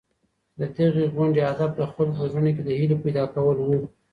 د 0.59 0.61
دغي 0.77 1.05
غونډې 1.15 1.41
هدف 1.49 1.71
د 1.75 1.81
خلکو 1.91 2.15
په 2.17 2.23
زړونو 2.31 2.51
کي 2.55 2.61
د 2.65 2.69
هیلې 2.79 2.97
پیدا 3.03 3.23
کول 3.35 3.57
وو. 3.61 3.79